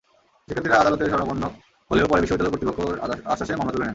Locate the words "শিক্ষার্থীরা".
0.47-0.79